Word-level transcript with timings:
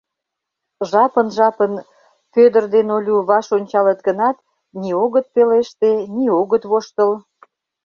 Жапын-жапын 0.89 1.73
Пӧдыр 2.33 2.63
ден 2.73 2.87
Олю 2.95 3.15
ваш 3.29 3.47
ончалыт 3.57 3.99
гынат, 4.07 4.37
ни 4.79 4.89
огыт 5.03 5.25
пелеште, 5.33 5.91
ни 6.15 6.25
огыт 6.39 6.63
воштыл. 6.71 7.11